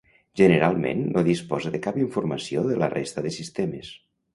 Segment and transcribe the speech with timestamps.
[0.39, 3.99] Generalment no disposa de cap informació de la resta de sistemes.